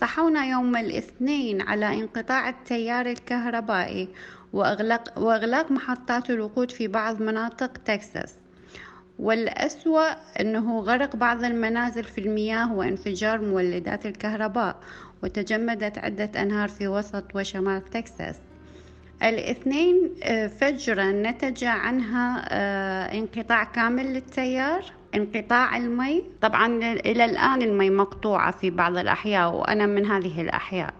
صحونا 0.00 0.44
يوم 0.44 0.76
الاثنين 0.76 1.60
على 1.60 1.94
انقطاع 1.94 2.48
التيار 2.48 3.06
الكهربائي 3.06 4.08
وإغلاق, 4.52 5.18
وإغلاق 5.18 5.70
محطات 5.70 6.30
الوقود 6.30 6.70
في 6.70 6.88
بعض 6.88 7.22
مناطق 7.22 7.72
تكساس. 7.84 8.34
والأسوأ 9.18 10.10
أنه 10.40 10.80
غرق 10.80 11.16
بعض 11.16 11.44
المنازل 11.44 12.04
في 12.04 12.20
المياه 12.20 12.72
وانفجار 12.72 13.40
مولدات 13.40 14.06
الكهرباء 14.06 14.76
وتجمدت 15.22 15.98
عدة 15.98 16.42
أنهار 16.42 16.68
في 16.68 16.88
وسط 16.88 17.24
وشمال 17.34 17.84
تكساس. 17.84 18.36
الاثنين 19.22 20.14
آه، 20.22 20.46
فجرا 20.46 21.12
نتج 21.12 21.64
عنها 21.64 22.46
آه، 22.48 23.18
انقطاع 23.18 23.64
كامل 23.64 24.06
للتيار. 24.14 24.97
انقطاع 25.14 25.76
المي. 25.76 26.24
طبعا 26.40 26.66
إلى 26.92 27.24
الآن 27.24 27.62
المي 27.62 27.90
مقطوعة 27.90 28.50
في 28.50 28.70
بعض 28.70 28.96
الأحياء 28.96 29.54
وأنا 29.54 29.86
من 29.86 30.06
هذه 30.06 30.40
الأحياء. 30.40 30.94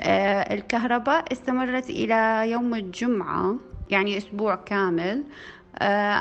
آه، 0.00 0.54
الكهرباء 0.54 1.32
استمرت 1.32 1.90
إلى 1.90 2.50
يوم 2.50 2.74
الجمعة 2.74 3.56
يعني 3.90 4.18
أسبوع 4.18 4.54
كامل. 4.54 5.24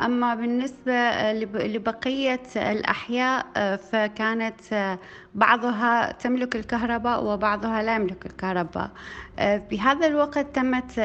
أما 0.05 0.35
بالنسبة 0.35 1.31
لبقية 1.67 2.41
الأحياء 2.55 3.45
آه، 3.57 3.75
فكانت 3.75 4.97
بعضها 5.35 6.11
تملك 6.11 6.55
الكهرباء 6.55 7.23
وبعضها 7.23 7.83
لا 7.83 7.95
يملك 7.95 8.25
الكهرباء. 8.25 8.89
في 9.38 9.79
هذا 9.81 10.07
الوقت 10.07 10.55
تمت 10.55 10.99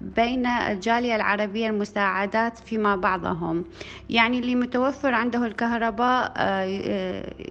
بين 0.00 0.46
الجالية 0.46 1.16
العربية 1.16 1.68
المساعدات 1.68 2.58
فيما 2.58 2.96
بعضهم. 2.96 3.64
يعني 4.10 4.38
اللي 4.38 4.54
متوفر 4.54 5.14
عنده 5.14 5.46
الكهرباء 5.46 6.32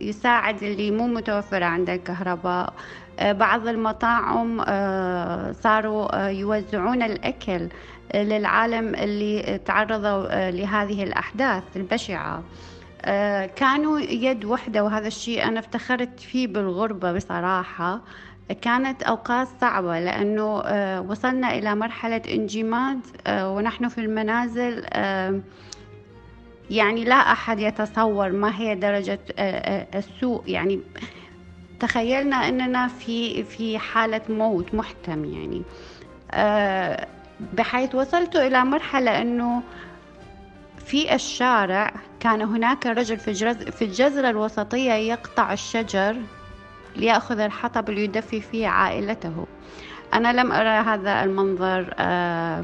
يساعد 0.01 0.63
اللي 0.63 0.91
مو 0.91 1.07
متوفرة 1.07 1.65
عنده 1.65 1.93
الكهرباء. 1.93 2.73
آه، 3.19 3.31
بعض 3.31 3.67
المطاعم 3.67 4.61
آه، 4.67 5.51
صاروا 5.51 6.25
آه، 6.25 6.29
يوزعون 6.29 7.03
الأكل. 7.03 7.69
للعالم 8.23 8.95
اللي 8.95 9.59
تعرضوا 9.65 10.51
لهذه 10.51 11.03
الأحداث 11.03 11.63
البشعة. 11.75 12.43
كانوا 13.55 13.99
يد 13.99 14.45
وحدة 14.45 14.83
وهذا 14.83 15.07
الشيء 15.07 15.43
أنا 15.43 15.59
افتخرت 15.59 16.19
فيه 16.19 16.47
بالغربة 16.47 17.13
بصراحة. 17.13 18.01
كانت 18.61 19.03
أوقات 19.03 19.47
صعبة 19.61 19.99
لأنه 19.99 20.55
وصلنا 21.09 21.57
إلى 21.57 21.75
مرحلة 21.75 22.21
انجماد 22.29 22.99
ونحن 23.29 23.87
في 23.87 23.97
المنازل 23.97 24.85
يعني 26.69 27.03
لا 27.03 27.15
أحد 27.15 27.59
يتصور 27.59 28.31
ما 28.31 28.59
هي 28.59 28.75
درجة 28.75 29.19
السوء. 29.95 30.43
يعني 30.47 30.79
تخيلنا 31.79 32.35
أننا 32.35 32.87
في 32.87 33.43
في 33.43 33.79
حالة 33.79 34.21
موت 34.29 34.75
محتم 34.75 35.25
يعني. 35.25 35.63
آه، 36.31 37.07
بحيث 37.39 37.95
وصلت 37.95 38.35
إلى 38.35 38.65
مرحلة 38.65 39.21
إنه 39.21 39.61
في 40.85 41.15
الشارع 41.15 41.93
كان 42.19 42.41
هناك 42.41 42.85
رجل 42.85 43.17
في 43.71 43.81
الجزرة 43.81 44.29
الوسطية 44.29 44.93
يقطع 44.93 45.53
الشجر 45.53 46.15
ليأخذ 46.95 47.39
الحطب 47.39 47.89
ليدفي 47.89 48.41
فيه 48.41 48.67
عائلته. 48.67 49.45
أنا 50.13 50.33
لم 50.33 50.51
أرى 50.51 50.69
هذا 50.69 51.23
المنظر 51.23 51.93
آه، 51.99 52.63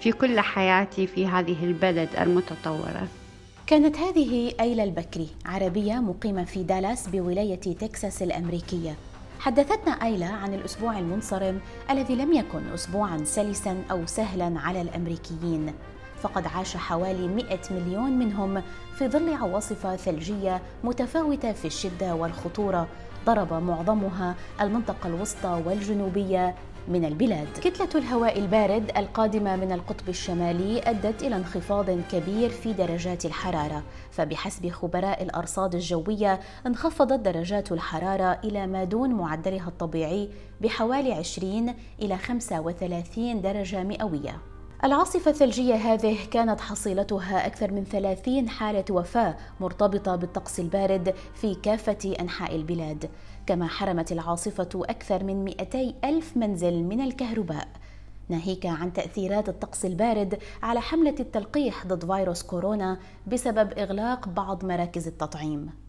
في 0.00 0.12
كل 0.12 0.40
حياتي 0.40 1.06
في 1.06 1.26
هذه 1.26 1.64
البلد 1.64 2.08
المتطورة. 2.20 3.08
كانت 3.66 3.96
هذه 3.96 4.52
أيلا 4.60 4.84
البكري 4.84 5.28
عربية 5.46 5.94
مقيمة 5.94 6.44
في 6.44 6.62
دالاس 6.62 7.08
بولاية 7.08 7.60
تكساس 7.60 8.22
الأمريكية. 8.22 8.96
حدثتنا 9.44 9.92
أيلا 9.92 10.26
عن 10.26 10.54
الأسبوع 10.54 10.98
المنصرم 10.98 11.60
الذي 11.90 12.14
لم 12.14 12.32
يكن 12.32 12.72
أسبوعا 12.74 13.24
سلسا 13.24 13.82
أو 13.90 14.06
سهلا 14.06 14.60
على 14.60 14.80
الأمريكيين. 14.80 15.74
فقد 16.22 16.46
عاش 16.46 16.76
حوالي 16.76 17.28
100 17.28 17.58
مليون 17.70 18.18
منهم 18.18 18.62
في 18.98 19.08
ظل 19.08 19.34
عواصف 19.34 19.86
ثلجية 19.86 20.62
متفاوتة 20.84 21.52
في 21.52 21.64
الشدة 21.64 22.14
والخطورة 22.14 22.88
ضرب 23.26 23.52
معظمها 23.52 24.34
المنطقة 24.60 25.06
الوسطى 25.06 25.62
والجنوبية 25.66 26.54
من 26.88 27.04
البلاد. 27.04 27.48
كتلة 27.62 27.88
الهواء 27.94 28.38
البارد 28.38 28.90
القادمة 28.96 29.56
من 29.56 29.72
القطب 29.72 30.08
الشمالي 30.08 30.80
أدت 30.82 31.22
إلى 31.22 31.36
انخفاض 31.36 31.86
كبير 32.12 32.50
في 32.50 32.72
درجات 32.72 33.24
الحرارة 33.26 33.82
فبحسب 34.10 34.68
خبراء 34.68 35.22
الأرصاد 35.22 35.74
الجوية 35.74 36.40
انخفضت 36.66 37.20
درجات 37.20 37.72
الحرارة 37.72 38.40
إلى 38.44 38.66
ما 38.66 38.84
دون 38.84 39.10
معدلها 39.10 39.68
الطبيعي 39.68 40.28
بحوالي 40.60 41.12
20 41.12 41.74
إلى 42.02 42.18
35 42.18 43.40
درجة 43.42 43.82
مئوية. 43.82 44.53
العاصفة 44.84 45.30
الثلجية 45.30 45.74
هذه 45.74 46.18
كانت 46.30 46.60
حصيلتها 46.60 47.46
أكثر 47.46 47.72
من 47.72 47.84
30 47.84 48.48
حالة 48.48 48.84
وفاة 48.90 49.36
مرتبطة 49.60 50.16
بالطقس 50.16 50.60
البارد 50.60 51.14
في 51.34 51.54
كافة 51.54 52.14
أنحاء 52.20 52.56
البلاد. 52.56 53.10
كما 53.46 53.68
حرمت 53.68 54.12
العاصفة 54.12 54.68
أكثر 54.74 55.24
من 55.24 55.44
200 55.44 55.94
ألف 56.04 56.36
منزل 56.36 56.82
من 56.82 57.00
الكهرباء. 57.00 57.68
ناهيك 58.28 58.66
عن 58.66 58.92
تأثيرات 58.92 59.48
الطقس 59.48 59.84
البارد 59.84 60.38
على 60.62 60.80
حملة 60.80 61.14
التلقيح 61.20 61.86
ضد 61.86 62.12
فيروس 62.12 62.42
كورونا 62.42 62.98
بسبب 63.26 63.72
إغلاق 63.78 64.28
بعض 64.28 64.64
مراكز 64.64 65.06
التطعيم. 65.06 65.83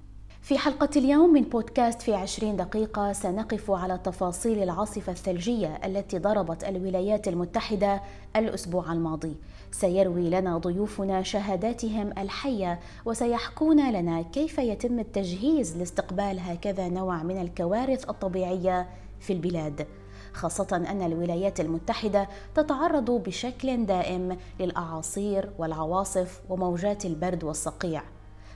في 0.45 0.57
حلقة 0.57 0.89
اليوم 0.95 1.33
من 1.33 1.41
بودكاست 1.41 2.01
في 2.01 2.13
عشرين 2.13 2.55
دقيقة 2.55 3.13
سنقف 3.13 3.71
على 3.71 3.97
تفاصيل 3.97 4.63
العاصفة 4.63 5.11
الثلجية 5.11 5.79
التي 5.85 6.19
ضربت 6.19 6.63
الولايات 6.63 7.27
المتحدة 7.27 8.01
الأسبوع 8.35 8.93
الماضي. 8.93 9.35
سيروي 9.71 10.29
لنا 10.29 10.57
ضيوفنا 10.57 11.23
شهاداتهم 11.23 12.11
الحية 12.17 12.79
وسيحكون 13.05 13.91
لنا 13.91 14.21
كيف 14.21 14.57
يتم 14.57 14.99
التجهيز 14.99 15.77
لاستقبال 15.77 16.39
هكذا 16.39 16.89
نوع 16.89 17.23
من 17.23 17.41
الكوارث 17.41 18.09
الطبيعية 18.09 18.89
في 19.19 19.33
البلاد. 19.33 19.87
خاصة 20.33 20.85
أن 20.89 21.01
الولايات 21.01 21.59
المتحدة 21.59 22.27
تتعرض 22.55 23.11
بشكل 23.11 23.85
دائم 23.85 24.37
للأعاصير 24.59 25.49
والعواصف 25.57 26.41
وموجات 26.49 27.05
البرد 27.05 27.43
والصقيع. 27.43 28.14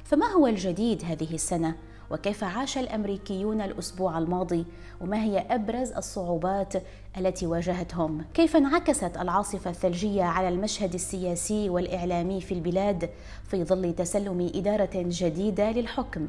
فما 0.10 0.26
هو 0.26 0.48
الجديد 0.48 1.04
هذه 1.06 1.34
السنة؟ 1.34 1.76
وكيف 2.12 2.44
عاش 2.44 2.78
الأمريكيون 2.78 3.62
الأسبوع 3.62 4.18
الماضي؟ 4.18 4.66
وما 5.02 5.24
هي 5.24 5.40
أبرز 5.40 5.92
الصعوبات 5.92 6.74
التي 7.18 7.48
واجهتهم؟ 7.48 8.26
كيف 8.34 8.56
انعكست 8.56 9.18
العاصفة 9.18 9.70
الثلجية 9.70 10.24
على 10.24 10.50
المشهد 10.50 10.94
السياسي 10.94 11.70
والإعلامي 11.70 12.42
في 12.42 12.54
البلاد 12.54 13.10
في 13.44 13.64
ظل 13.64 13.94
تسلم 13.94 14.52
إدارة 14.56 14.90
جديدة 14.96 15.72
للحكم؟ 15.72 16.28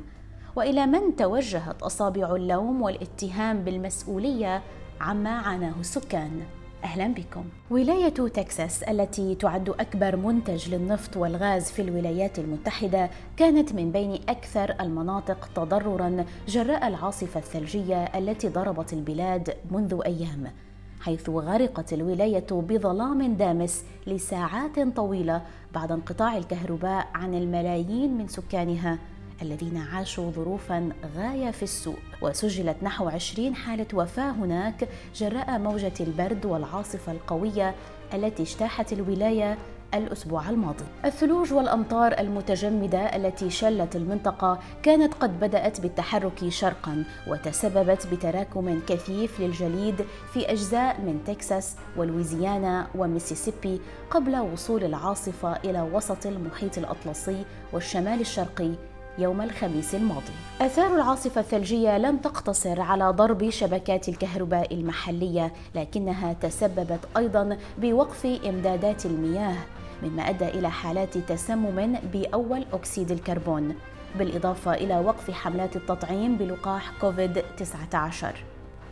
وإلى 0.57 0.87
من 0.87 1.17
توجهت 1.17 1.83
أصابع 1.83 2.37
اللوم 2.37 2.83
والاتهام 2.83 3.65
بالمسؤولية 3.65 4.63
عما 5.01 5.31
عاناه 5.31 5.75
السكان؟ 5.81 6.41
أهلا 6.85 7.07
بكم. 7.07 7.45
ولاية 7.71 8.09
تكساس 8.09 8.83
التي 8.83 9.35
تعد 9.35 9.69
أكبر 9.69 10.17
منتج 10.17 10.75
للنفط 10.75 11.17
والغاز 11.17 11.71
في 11.71 11.83
الولايات 11.83 12.39
المتحدة 12.39 13.11
كانت 13.37 13.73
من 13.73 13.93
بين 13.93 14.21
أكثر 14.29 14.75
المناطق 14.81 15.49
تضررا 15.55 16.25
جراء 16.49 16.89
العاصفة 16.89 17.41
الثلجية 17.41 18.05
التي 18.05 18.49
ضربت 18.49 18.93
البلاد 18.93 19.57
منذ 19.71 20.01
أيام. 20.07 20.53
حيث 21.01 21.29
غرقت 21.31 21.93
الولاية 21.93 22.47
بظلام 22.51 23.35
دامس 23.37 23.85
لساعات 24.07 24.81
طويلة 24.97 25.43
بعد 25.75 25.93
انقطاع 25.93 26.37
الكهرباء 26.37 27.09
عن 27.15 27.35
الملايين 27.35 28.19
من 28.19 28.29
سكانها 28.29 28.99
الذين 29.43 29.77
عاشوا 29.77 30.31
ظروفا 30.31 30.89
غاية 31.17 31.51
في 31.51 31.63
السوء 31.63 31.99
وسجلت 32.23 32.77
نحو 32.83 33.09
20 33.09 33.55
حالة 33.55 33.87
وفاة 33.95 34.31
هناك 34.31 34.89
جراء 35.17 35.59
موجة 35.59 35.93
البرد 36.01 36.47
والعاصفة 36.47 37.13
القوية 37.13 37.75
التي 38.15 38.43
اجتاحت 38.43 38.93
الولاية 38.93 39.59
الأسبوع 39.95 40.51
الماضي. 40.51 40.85
الثلوج 41.05 41.53
والأمطار 41.53 42.19
المتجمدة 42.19 42.99
التي 43.17 43.51
شلت 43.51 43.97
المنطقة 43.97 44.59
كانت 44.83 45.15
قد 45.15 45.41
بدأت 45.41 45.81
بالتحرك 45.81 46.49
شرقا 46.49 47.05
وتسببت 47.29 48.07
بتراكم 48.07 48.81
كثيف 48.89 49.41
للجليد 49.41 50.05
في 50.33 50.53
أجزاء 50.53 51.01
من 51.01 51.21
تكساس 51.27 51.77
ولويزيانا 51.97 52.87
وميسيسيبي 52.95 53.81
قبل 54.11 54.37
وصول 54.37 54.85
العاصفة 54.85 55.57
إلى 55.57 55.83
وسط 55.93 56.27
المحيط 56.27 56.79
الأطلسي 56.79 57.45
والشمال 57.73 58.21
الشرقي 58.21 58.71
يوم 59.19 59.43
الخميس 59.43 59.95
الماضي. 59.95 60.33
آثار 60.61 60.95
العاصفة 60.95 61.41
الثلجية 61.41 61.99
لم 61.99 62.17
تقتصر 62.17 62.81
على 62.81 63.11
ضرب 63.11 63.51
شبكات 63.51 64.09
الكهرباء 64.09 64.75
المحلية، 64.75 65.53
لكنها 65.75 66.33
تسببت 66.33 67.01
أيضا 67.17 67.59
بوقف 67.79 68.27
إمدادات 68.27 69.07
المياه، 69.07 69.57
مما 70.03 70.29
أدى 70.31 70.49
إلى 70.49 70.71
حالات 70.71 71.19
تسمم 71.19 71.99
بأول 72.13 72.65
أكسيد 72.73 73.11
الكربون. 73.11 73.75
بالإضافة 74.19 74.75
إلى 74.75 74.99
وقف 74.99 75.31
حملات 75.31 75.77
التطعيم 75.77 76.37
بلقاح 76.37 76.93
كوفيد-19 77.01 78.25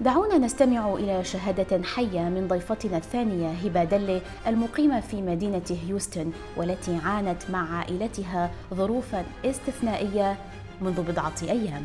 دعونا 0.01 0.39
نستمع 0.39 0.95
إلى 0.95 1.25
شهادة 1.25 1.83
حية 1.83 2.21
من 2.21 2.49
ضيفتنا 2.49 2.97
الثانية 2.97 3.49
هبة 3.49 3.85
دلة 3.85 4.21
المقيمة 4.47 5.01
في 5.01 5.23
مدينة 5.23 5.63
هيوستن 5.71 6.33
والتي 6.57 6.97
عانت 7.05 7.51
مع 7.51 7.79
عائلتها 7.79 8.51
ظروفا 8.75 9.25
استثنائية 9.45 10.37
منذ 10.83 11.03
بضعة 11.03 11.35
أيام. 11.43 11.83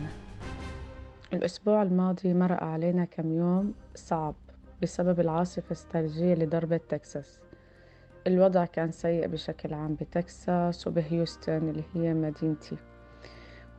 الأسبوع 1.34 1.82
الماضي 1.82 2.34
مرق 2.34 2.64
علينا 2.64 3.06
كم 3.06 3.32
يوم 3.32 3.74
صعب 3.96 4.36
بسبب 4.82 5.20
العاصفة 5.20 5.72
الثلجية 5.72 6.34
اللي 6.34 6.46
ضربت 6.46 6.82
تكساس. 6.90 7.40
الوضع 8.28 8.66
كان 8.66 8.92
سيء 8.92 9.28
بشكل 9.28 9.74
عام 9.74 9.96
بتكساس 9.96 10.88
وبهيوستن 10.88 11.70
اللي 11.70 11.84
هي 11.94 12.14
مدينتي. 12.14 12.78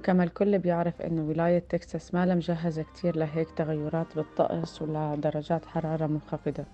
وكما 0.04 0.24
الكل 0.24 0.58
بيعرف 0.58 1.02
إنه 1.02 1.22
ولاية 1.22 1.58
تكساس 1.58 2.14
ما 2.14 2.34
مجهزة 2.34 2.82
كتير 2.82 3.16
لهيك 3.16 3.50
تغيرات 3.50 4.06
بالطقس 4.16 4.82
ولدرجات 4.82 5.66
حرارة 5.66 6.06
منخفضة. 6.06 6.64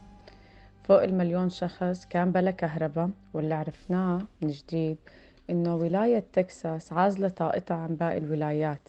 فوق 0.84 1.02
المليون 1.02 1.50
شخص 1.50 2.06
كان 2.06 2.32
بلا 2.32 2.50
كهرباء 2.50 3.10
واللي 3.34 3.54
عرفناه 3.54 4.20
من 4.42 4.48
جديد 4.48 4.96
إنه 5.50 5.76
ولاية 5.76 6.24
تكساس 6.32 6.92
عازلة 6.92 7.28
طاقتها 7.28 7.76
عن 7.76 7.96
باقي 7.96 8.18
الولايات. 8.18 8.88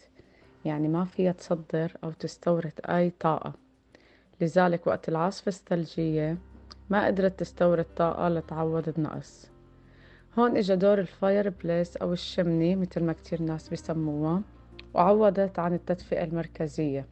يعني 0.64 0.88
ما 0.88 1.04
فيها 1.04 1.32
تصدر 1.32 1.92
أو 2.04 2.10
تستورد 2.10 2.80
أي 2.88 3.10
طاقة. 3.20 3.52
لذلك 4.40 4.86
وقت 4.86 5.08
العاصفة 5.08 5.48
الثلجية 5.48 6.36
ما 6.90 7.06
قدرت 7.06 7.40
تستورد 7.40 7.86
طاقة 7.96 8.28
لتعوض 8.28 8.88
النقص. 8.98 9.51
هون 10.38 10.56
إجا 10.56 10.74
دور 10.74 10.98
الفاير 10.98 11.48
بليس 11.48 11.96
أو 11.96 12.12
الشمني 12.12 12.76
مثل 12.76 13.04
ما 13.04 13.12
كتير 13.12 13.42
ناس 13.42 13.68
بيسموها 13.68 14.42
وعوضت 14.94 15.58
عن 15.58 15.74
التدفئة 15.74 16.24
المركزية. 16.24 17.06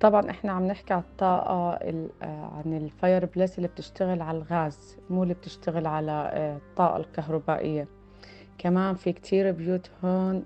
طبعا 0.00 0.30
إحنا 0.30 0.52
عم 0.52 0.66
نحكي 0.66 0.94
على 0.94 1.02
الطاقة 1.02 1.78
عن 2.22 2.76
ال 2.76 3.26
fireplace 3.26 3.56
اللي 3.56 3.68
بتشتغل 3.68 4.22
على 4.22 4.38
الغاز 4.38 4.96
مو 5.10 5.22
اللي 5.22 5.34
بتشتغل 5.34 5.86
على 5.86 6.30
آه، 6.32 6.56
الطاقة 6.56 6.96
الكهربائية. 6.96 7.88
كمان 8.58 8.94
في 8.94 9.12
كتير 9.12 9.52
بيوت 9.52 9.90
هون 10.04 10.44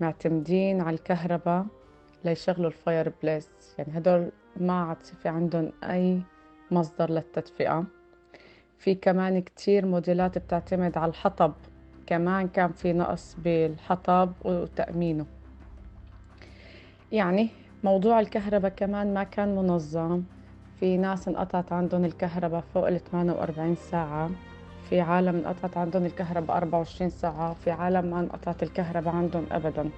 معتمدين 0.00 0.80
على 0.80 0.94
الكهرباء 0.94 1.66
ليشغلوا 2.24 2.66
ال 2.66 3.12
fireplace. 3.22 3.50
يعني 3.78 3.98
هدول 3.98 4.30
ما 4.56 4.82
عاد 4.82 5.02
في 5.22 5.28
عندهم 5.28 5.72
أي 5.84 6.22
مصدر 6.70 7.10
للتدفئة. 7.10 7.84
في 8.82 8.94
كمان 8.94 9.42
كتير 9.42 9.86
موديلات 9.86 10.38
بتعتمد 10.38 10.98
على 10.98 11.10
الحطب. 11.10 11.52
كمان 12.06 12.48
كان 12.48 12.72
في 12.72 12.92
نقص 12.92 13.36
بالحطب 13.44 14.32
وتأمينه. 14.44 15.26
يعني 17.12 17.48
موضوع 17.84 18.20
الكهرباء 18.20 18.70
كمان 18.70 19.14
ما 19.14 19.24
كان 19.24 19.56
منظم. 19.56 20.22
في 20.80 20.96
ناس 20.96 21.28
انقطعت 21.28 21.72
عندهم 21.72 22.04
الكهرباء 22.04 22.64
فوق 22.74 22.88
ال 22.88 23.04
48 23.04 23.74
ساعة. 23.74 24.30
في 24.90 25.00
عالم 25.00 25.36
انقطعت 25.36 25.76
عندهم 25.76 26.04
الكهرباء 26.06 26.56
24 26.56 27.10
ساعة. 27.10 27.54
في 27.54 27.70
عالم 27.70 28.10
ما 28.10 28.20
انقطعت 28.20 28.62
الكهرباء 28.62 29.14
عندهم 29.14 29.46
أبدا. 29.52 29.90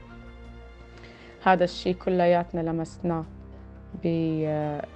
هذا 1.44 1.64
الشيء 1.64 1.94
كلياتنا 1.94 2.60
لمسناه. 2.60 3.24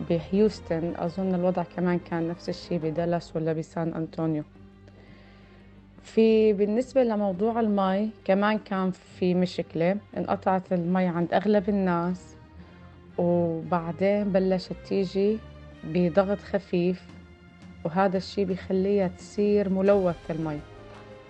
بهيوستن 0.08 0.94
أظن 0.96 1.34
الوضع 1.34 1.62
كمان 1.76 1.98
كان 1.98 2.28
نفس 2.28 2.48
الشيء 2.48 2.78
بدالاس 2.78 3.36
ولا 3.36 3.52
بسان 3.52 3.94
أنطونيو 3.94 4.44
في 6.02 6.52
بالنسبة 6.52 7.02
لموضوع 7.02 7.60
المي 7.60 8.10
كمان 8.24 8.58
كان 8.58 8.90
في 8.90 9.34
مشكلة. 9.34 9.96
انقطعت 10.16 10.72
المي 10.72 11.06
عند 11.06 11.34
أغلب 11.34 11.68
الناس 11.68 12.36
وبعدين 13.18 14.32
بلشت 14.32 14.76
تيجي 14.88 15.38
بضغط 15.84 16.38
خفيف 16.38 17.06
وهذا 17.84 18.16
الشيء 18.16 18.44
بيخليها 18.44 19.08
تصير 19.08 19.68
ملوثة 19.68 20.34
المي. 20.34 20.60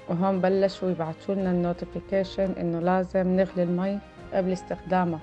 وهون 0.09 0.41
بلشوا 0.41 0.91
يبعثوا 0.91 1.35
لنا 1.35 1.51
ال 1.51 1.59
notification 1.59 2.53
إنه 2.61 2.81
لازم 2.81 3.37
نغلي 3.37 3.63
المي 3.63 3.99
قبل 4.33 4.53
استخدامها. 4.53 5.21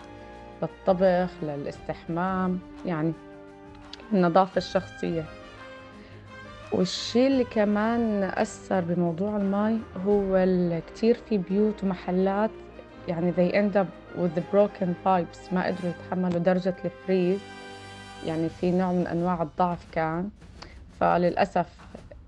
للطبخ 0.61 1.29
للاستحمام 1.43 2.59
يعني 2.85 3.13
النظافة 4.13 4.57
الشخصية. 4.57 5.25
والشي 6.71 7.27
اللي 7.27 7.43
كمان 7.43 8.23
أثر 8.23 8.81
بموضوع 8.81 9.37
المي 9.37 9.79
هو 10.05 10.45
كتير 10.87 11.17
في 11.29 11.37
بيوت 11.37 11.83
ومحلات 11.83 12.51
يعني 13.07 13.31
they 13.31 13.53
end 13.53 13.77
up 13.77 14.19
with 14.19 14.39
the 14.39 14.43
broken 14.53 14.89
pipes 15.05 15.53
ما 15.53 15.65
قدروا 15.65 15.91
يتحملوا 15.91 16.39
درجة 16.39 16.75
الفريز. 16.85 17.39
يعني 18.25 18.49
في 18.49 18.71
نوع 18.71 18.91
من 18.91 19.07
أنواع 19.07 19.41
الضعف 19.41 19.85
كان. 19.91 20.29
فللأسف 20.99 21.65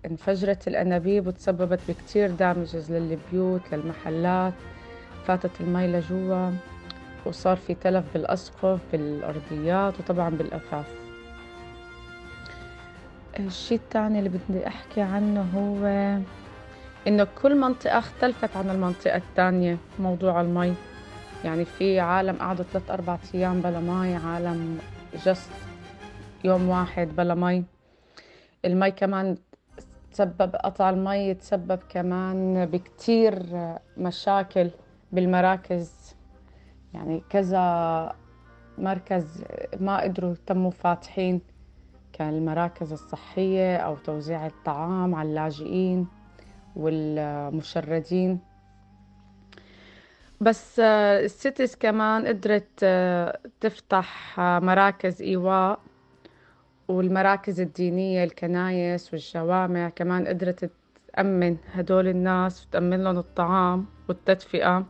انفجرت 0.05 0.67
الأنابيب 0.67 1.27
وتسببت 1.27 1.79
بكتير 1.89 2.31
دامجز 2.31 2.91
للبيوت 2.91 3.61
للمحلات. 3.71 4.53
فاتت 5.25 5.61
المي 5.61 5.87
لجوا. 5.87 6.51
وصار 7.27 7.57
في 7.57 7.73
تلف 7.73 8.05
بالأسقف 8.13 8.79
بالأرضيات 8.91 9.99
وطبعا 9.99 10.29
بالأثاث. 10.29 10.85
الشيء 13.39 13.77
الثاني 13.77 14.19
اللي 14.19 14.29
بدي 14.29 14.67
أحكي 14.67 15.01
عنه 15.01 15.41
هو 15.55 15.85
إنه 17.07 17.27
كل 17.41 17.55
منطقة 17.55 17.99
اختلفت 17.99 18.57
عن 18.57 18.69
المنطقة 18.69 19.17
الثانية 19.17 19.77
موضوع 19.99 20.41
المي. 20.41 20.73
يعني 21.43 21.65
في 21.65 21.99
عالم 21.99 22.35
قعدوا 22.35 22.65
ثلاث 22.65 22.91
أربع 22.91 23.17
أيام 23.33 23.61
بلا 23.61 23.79
مي 23.79 24.15
عالم 24.15 24.79
جست 25.25 25.51
يوم 26.43 26.69
واحد 26.69 27.15
بلا 27.15 27.35
مي. 27.35 27.63
المي 28.65 28.91
كمان 28.91 29.37
تسبب 30.11 30.55
قطع 30.55 30.89
المي 30.89 31.33
تسبب 31.33 31.79
كمان 31.89 32.65
بكتير 32.65 33.43
مشاكل 33.97 34.69
بالمراكز. 35.11 36.16
يعني 36.93 37.23
كذا 37.29 38.13
مركز 38.77 39.43
ما 39.79 40.01
قدروا 40.01 40.35
تموا 40.45 40.71
فاتحين 40.71 41.41
كالمراكز 42.13 42.91
الصحية 42.91 43.77
أو 43.77 43.95
توزيع 43.95 44.45
الطعام 44.45 45.15
على 45.15 45.29
اللاجئين 45.29 46.07
والمشردين. 46.75 48.39
بس 50.41 50.79
ال 50.79 50.93
cities 50.93 51.75
كمان 51.75 52.27
قدرت 52.27 52.85
تفتح 53.61 54.39
مراكز 54.39 55.21
إيواء 55.21 55.79
والمراكز 56.87 57.59
الدينية 57.61 58.23
الكنايس 58.23 59.13
والجوامع 59.13 59.89
كمان 59.89 60.27
قدرت 60.27 60.71
تأمن 61.13 61.57
هدول 61.73 62.07
الناس 62.07 62.67
وتأمن 62.67 63.03
لهم 63.03 63.17
الطعام 63.17 63.85
والتدفئة. 64.09 64.85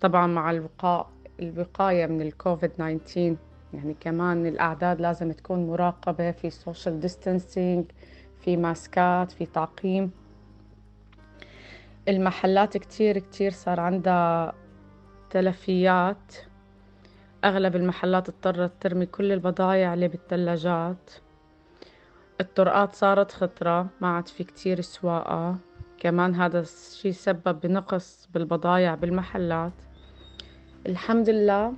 طبعا 0.00 0.26
مع 0.26 0.50
الوقاء 0.50 1.10
الوقاية 1.40 2.06
من 2.06 2.20
الكوفيد 2.20 2.70
19 2.70 3.36
يعني 3.74 3.94
كمان 4.00 4.46
الأعداد 4.46 5.00
لازم 5.00 5.32
تكون 5.32 5.66
مراقبة 5.66 6.30
في 6.30 6.50
social 6.50 7.00
distancing 7.00 7.84
في 8.40 8.56
ماسكات 8.56 9.32
في 9.32 9.46
تعقيم. 9.46 10.10
المحلات 12.08 12.76
كتير 12.76 13.18
كتير 13.18 13.50
صار 13.50 13.80
عندها 13.80 14.54
تلفيات. 15.30 16.34
أغلب 17.44 17.76
المحلات 17.76 18.28
اضطرت 18.28 18.72
ترمي 18.80 19.06
كل 19.06 19.32
البضايع 19.32 19.94
اللي 19.94 20.08
بالثلاجات 20.08 21.10
الطرقات 22.40 22.94
صارت 22.94 23.32
خطرة 23.32 23.86
ما 24.00 24.08
عاد 24.08 24.28
في 24.28 24.44
كتير 24.44 24.80
سواقة. 24.80 25.56
كمان 25.98 26.34
هذا 26.34 26.60
الشي 26.60 27.12
سبب 27.12 27.60
بنقص 27.60 28.28
بالبضايع 28.34 28.94
بالمحلات. 28.94 29.72
الحمد 30.86 31.30
لله 31.30 31.72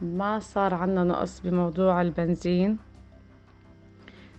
ما 0.00 0.38
صار 0.38 0.74
عنا 0.74 1.04
نقص 1.04 1.40
بموضوع 1.40 2.00
البنزين. 2.02 2.78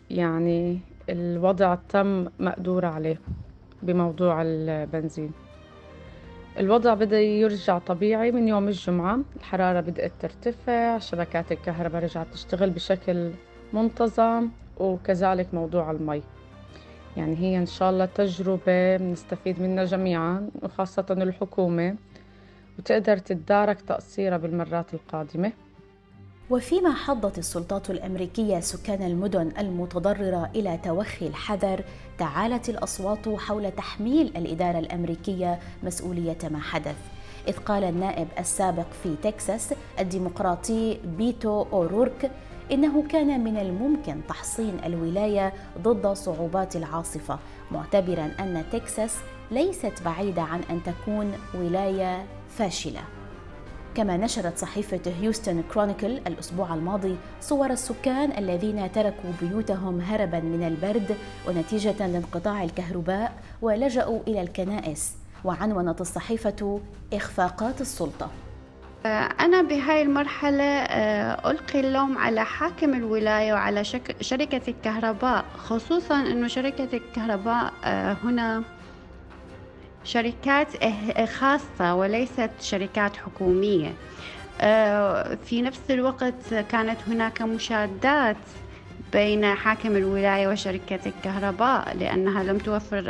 يعني 0.10 0.80
الوضع 1.10 1.76
تم 1.76 2.28
مقدور 2.40 2.86
عليه 2.86 3.20
بموضوع 3.84 4.42
البنزين. 4.42 5.32
الوضع 6.60 6.94
بدأ 6.94 7.20
يرجع 7.22 7.78
طبيعي 7.78 8.32
من 8.32 8.48
يوم 8.48 8.68
الجمعة 8.68 9.20
الحرارة 9.36 9.82
بدأت 9.82 10.12
ترتفع 10.20 10.98
شبكات 10.98 11.52
الكهرباء 11.52 12.04
رجعت 12.04 12.28
تشتغل 12.34 12.70
بشكل 12.70 13.32
منتظم 13.74 14.50
وكذلك 14.78 15.54
موضوع 15.54 15.92
المي. 15.92 16.22
يعني 17.18 17.36
هي 17.38 17.58
إن 17.58 17.66
شاء 17.66 17.90
الله 17.90 18.06
تجربة 18.06 18.98
نستفيد 18.98 19.62
منها 19.62 19.84
جميعا 19.84 20.50
وخاصة 20.64 21.06
الحكومة. 21.10 21.96
وتقدر 22.80 23.18
تتدارك 23.18 23.82
تقصيرها 23.82 24.38
بالمرات 24.38 24.94
القادمة. 24.94 25.52
وفيما 26.50 26.94
حضت 26.94 27.38
السلطات 27.38 27.90
الأمريكية 27.90 28.60
سكان 28.60 29.04
المدن 29.04 29.52
المتضررة 29.60 30.52
إلى 30.56 30.80
توخي 30.84 31.28
الحذر 31.28 31.84
تعالت 32.18 32.70
الأصوات 32.70 33.30
حول 33.30 33.72
تحميل 33.72 34.38
الإدارة 34.38 34.80
الأمريكية 34.80 35.60
مسؤولية 35.84 36.38
ما 36.52 36.60
حدث. 36.60 36.96
إذ 37.48 37.58
قال 37.58 37.84
النائب 37.84 38.28
السابق 38.40 38.86
في 39.04 39.16
تكساس 39.24 39.74
الديمقراطي 40.00 41.00
بيتو 41.18 41.62
أورورك 41.62 42.32
إنه 42.72 43.08
كان 43.08 43.44
من 43.44 43.58
الممكن 43.58 44.22
تحصين 44.28 44.78
الولاية 44.86 45.54
ضد 45.82 46.08
صعوبات 46.08 46.76
العاصفة 46.76 47.40
معتبرا 47.72 48.32
أن 48.40 48.64
تكساس 48.72 49.16
ليست 49.52 49.94
بعيدة 50.06 50.42
عن 50.42 50.62
أن 50.70 50.82
تكون 50.84 51.34
ولاية 51.54 52.26
فاشلة. 52.58 53.02
كما 53.96 54.18
نشرت 54.18 54.58
صحيفة 54.58 55.02
هيوستن 55.22 55.64
كرونيكل 55.74 56.08
الأسبوع 56.08 56.74
الماضي 56.74 57.16
صور 57.42 57.70
السكان 57.70 58.38
الذين 58.38 58.92
تركوا 58.92 59.32
بيوتهم 59.42 60.02
هربا 60.02 60.40
من 60.40 60.68
البرد 60.68 61.18
ونتيجة 61.48 62.08
لانقطاع 62.08 62.64
الكهرباء 62.64 63.34
ولجأوا 63.62 64.20
إلى 64.28 64.42
الكنائس. 64.42 65.16
وعنونت 65.44 66.02
الصحيفة 66.02 66.82
إخفاقات 67.14 67.82
السلطة. 67.82 68.30
أنا 69.40 69.62
بهاي 69.62 70.02
المرحلة 70.02 70.64
آه، 70.64 71.52
ألقي 71.52 71.80
اللوم 71.80 72.18
على 72.18 72.46
حاكم 72.46 72.94
الولاية 72.94 73.54
وعلى 73.54 73.84
شركة 74.22 74.62
الكهرباء 74.68 75.46
خصوصا 75.58 76.16
أنه 76.16 76.48
شركة 76.48 76.88
الكهرباء 76.94 77.74
آه، 77.84 78.18
هنا 78.24 78.64
شركات 80.04 80.68
خاصة 81.26 81.96
وليست 81.96 82.50
شركات 82.62 83.18
حكومية. 83.18 83.94
آه، 84.62 85.36
في 85.46 85.62
نفس 85.62 85.82
الوقت 85.90 86.54
كانت 86.54 86.98
هناك 87.08 87.42
مشادات 87.42 88.38
بين 89.14 89.46
حاكم 89.46 89.96
الولاية 89.96 90.48
وشركة 90.48 91.00
الكهرباء 91.06 91.98
لأنها 91.98 92.44
لم 92.44 92.58
توفر 92.58 93.04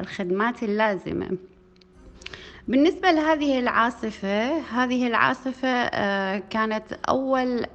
الخدمات 0.00 0.62
اللازمة. 0.62 1.30
بالنسبة 2.68 3.10
لهذه 3.10 3.58
العاصفة 3.58 4.58
هذه 4.58 5.06
العاصفة 5.06 5.88
كانت 6.38 6.84
أول 7.08 7.66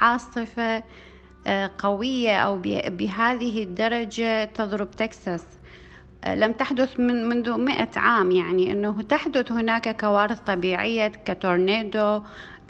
عاصفة 0.00 0.82
قوية 1.78 2.36
أو 2.36 2.58
بهذه 2.88 3.62
الدرجة 3.62 4.44
تضرب 4.44 4.90
تكساس. 4.90 5.44
لم 6.26 6.52
تحدث 6.52 7.00
من 7.00 7.28
منذ 7.28 7.58
مئة 7.58 7.98
عام 7.98 8.30
يعني 8.30 8.72
أنه 8.72 9.02
تحدث 9.02 9.52
هناك 9.52 10.00
كوارث 10.00 10.40
طبيعية 10.40 11.08
كتورنيدو 11.08 12.22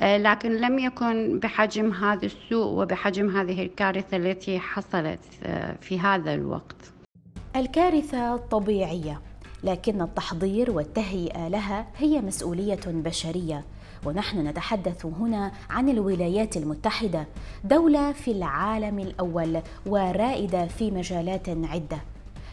لكن 0.03 0.57
لم 0.57 0.79
يكن 0.79 1.39
بحجم 1.39 1.93
هذا 1.93 2.27
السوء 2.27 2.83
وبحجم 2.83 3.37
هذه 3.37 3.63
الكارثة 3.63 4.17
التي 4.17 4.59
حصلت 4.59 5.21
في 5.81 6.01
هذا 6.01 6.35
الوقت. 6.35 6.93
الكارثة 7.57 8.37
طبيعية 8.37 9.21
لكن 9.65 10.03
التحضير 10.03 10.71
والتهيئة 10.71 11.49
لها 11.49 11.87
هي 11.97 12.21
مسؤولية 12.21 12.81
بشرية. 12.87 13.65
ونحن 14.07 14.47
نتحدث 14.47 15.07
هنا 15.07 15.53
عن 15.71 15.89
الولايات 15.89 16.57
المتحدة 16.57 17.27
دولة 17.65 18.13
في 18.13 18.31
العالم 18.31 18.99
الأول 18.99 19.61
ورائدة 19.87 20.67
في 20.67 20.91
مجالات 20.91 21.49
عدة. 21.49 21.99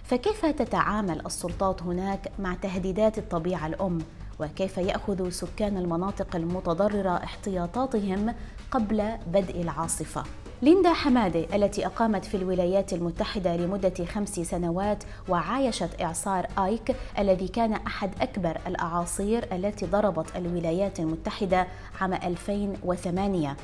فكيف 0.06 0.46
تتعامل 0.46 1.26
السلطات 1.26 1.84
هناك 1.84 2.32
مع 2.40 2.54
تهديدات 2.54 3.18
الطبيعة 3.18 3.68
الأم؟ 3.68 4.00
وكيف 4.40 4.78
يأخذ 4.78 5.30
سكان 5.30 5.78
المناطق 5.78 6.36
المتضررة 6.36 7.24
احتياطاتهم 7.24 8.36
قبل 8.72 9.18
بدء 9.28 9.62
العاصفة؟ 9.62 10.24
ليندا 10.62 10.94
حمادة 10.94 11.56
التي 11.56 11.86
أقامت 11.86 12.26
في 12.26 12.38
الولايات 12.38 12.94
المتحدة 12.94 13.56
لمدة 13.56 14.06
خمس 14.06 14.30
سنوات 14.40 15.04
وعايشت 15.30 16.02
إعصار 16.02 16.48
آيك 16.58 16.96
الذي 17.20 17.48
كان 17.48 17.74
أحد 17.74 18.22
أكبر 18.22 18.58
الأعاصير 18.68 19.56
التي 19.56 19.86
ضربت 19.86 20.36
الولايات 20.36 21.00
المتحدة 21.00 21.68
عام 22.02 22.14
2008 22.14 23.56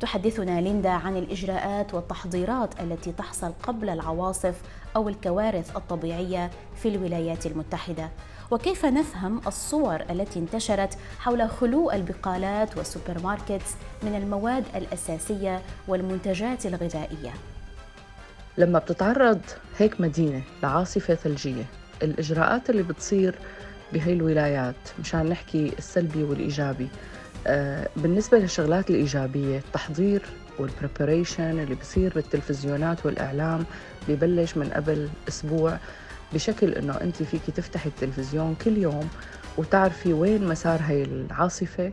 تحدثنا 0.00 0.60
ليندا 0.60 0.90
عن 0.90 1.16
الإجراءات 1.16 1.94
والتحضيرات 1.94 2.80
التي 2.80 3.12
تحصل 3.12 3.52
قبل 3.62 3.88
العواصف 3.88 4.60
أو 4.96 5.08
الكوارث 5.08 5.76
الطبيعية 5.76 6.50
في 6.76 6.88
الولايات 6.88 7.46
المتحدة. 7.46 8.08
وكيف 8.50 8.84
نفهم 8.86 9.40
الصور 9.46 10.00
التي 10.10 10.38
انتشرت 10.38 10.98
حول 11.18 11.50
خلو 11.50 11.90
البقالات 11.90 12.76
وال 12.76 13.22
supermarkets 13.24 13.74
من 14.02 14.14
المواد 14.14 14.64
الأساسية 14.74 15.62
والمنتجات 15.88 16.66
الغذائية؟ 16.66 17.32
لما 18.58 18.78
بتتعرض 18.78 19.40
هيك 19.78 20.00
مدينة 20.00 20.42
لعاصفة 20.62 21.14
ثلجية 21.14 21.64
الإجراءات 22.02 22.70
اللي 22.70 22.82
بتصير 22.82 23.34
بهي 23.92 24.12
الولايات 24.12 24.74
مشان 25.00 25.26
نحكي 25.26 25.72
السلبي 25.78 26.22
والإيجابي 26.22 26.88
بالنسبة 27.96 28.38
للشغلات 28.38 28.90
الإيجابية 28.90 29.58
التحضير 29.58 30.22
والبريبريشن 30.58 31.58
اللي 31.60 31.74
بصير 31.74 32.12
بالتلفزيونات 32.14 33.06
والإعلام 33.06 33.64
ببلش 34.08 34.56
من 34.56 34.70
قبل 34.74 35.08
أسبوع 35.28 35.78
بشكل 36.32 36.72
إنه 36.72 36.92
أنت 37.00 37.22
فيك 37.22 37.50
تفتحي 37.56 37.88
التلفزيون 37.88 38.56
كل 38.64 38.78
يوم 38.78 39.08
وتعرفي 39.60 40.12
وين 40.12 40.44
مسار 40.44 40.80
هاي 40.82 41.02
العاصفة 41.02 41.92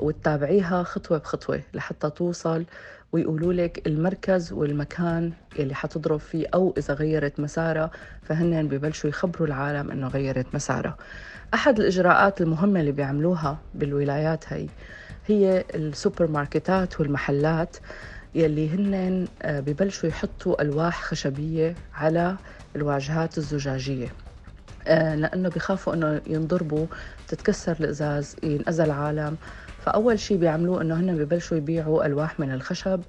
وتتابعيها 0.00 0.82
خطوة 0.82 1.18
بخطوة 1.18 1.60
لحتى 1.74 2.10
توصل 2.10 2.64
ويقولوا 3.12 3.52
لك 3.52 3.86
المركز 3.86 4.52
والمكان 4.52 5.32
اللي 5.58 5.74
حتضرب 5.74 6.20
فيه 6.20 6.46
أو 6.54 6.74
إذا 6.78 6.94
غيرت 6.94 7.40
مسارها 7.40 7.90
فهن 8.22 8.68
ببلشوا 8.68 9.10
يخبروا 9.10 9.46
العالم 9.46 9.90
إنه 9.90 10.08
غيرت 10.08 10.46
مسارها. 10.54 10.96
أحد 11.54 11.80
الإجراءات 11.80 12.40
المهمة 12.40 12.80
اللي 12.80 12.92
بيعملوها 12.92 13.58
بالولايات 13.74 14.52
هي 14.52 14.66
هي 15.26 15.64
السوبر 15.74 16.26
ماركتات 16.26 17.00
والمحلات 17.00 17.76
يلي 18.34 18.68
هن 18.70 19.26
آه، 19.42 19.60
ببلشوا 19.60 20.08
يحطوا 20.08 20.62
ألواح 20.62 21.02
خشبية 21.02 21.74
على 21.94 22.36
الواجهات 22.76 23.38
الزجاجية. 23.38 24.08
لأنه 24.94 25.48
بيخافوا 25.48 25.94
أنه 25.94 26.20
ينضربوا 26.26 26.86
تتكسر 27.28 27.76
الإزاز 27.80 28.36
ينأذى 28.42 28.84
العالم. 28.84 29.36
فأول 29.84 30.18
شيء 30.18 30.36
بيعملوه 30.36 30.82
أنه 30.82 30.94
هن 30.94 31.16
ببلشوا 31.16 31.56
يبيعوا 31.56 32.06
ألواح 32.06 32.40
من 32.40 32.52
الخشب 32.54 33.00